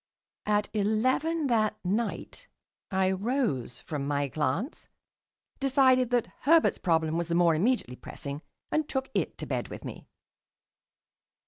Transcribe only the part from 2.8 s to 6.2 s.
I rose from my glance, decided